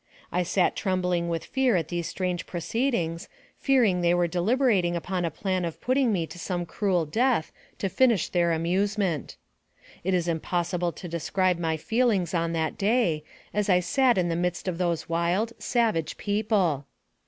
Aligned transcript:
I 0.31 0.41
sat 0.41 0.75
trembling 0.75 1.29
with 1.29 1.45
fear 1.45 1.75
at 1.75 1.89
these 1.89 2.07
strange 2.07 2.47
proceedings, 2.47 3.29
fearing 3.59 4.01
they 4.01 4.15
were 4.15 4.25
deliberating 4.25 4.95
upon 4.95 5.25
a 5.25 5.29
plan 5.29 5.63
of 5.63 5.79
putting 5.79 6.11
me 6.11 6.25
to 6.25 6.39
some 6.39 6.65
cruel 6.65 7.05
death 7.05 7.51
to 7.77 7.87
finish 7.87 8.27
their 8.27 8.51
amusement. 8.51 9.35
It 10.03 10.15
is 10.15 10.27
impossible 10.27 10.91
to 10.91 11.07
describe 11.07 11.59
my 11.59 11.77
feelings 11.77 12.33
on 12.33 12.51
that 12.53 12.79
day, 12.79 13.23
as 13.53 13.69
I 13.69 13.79
sat 13.79 14.17
in 14.17 14.27
the 14.27 14.35
midst 14.35 14.67
of 14.67 14.79
those 14.79 15.07
wild, 15.07 15.53
savage 15.59 16.17
people. 16.17 16.87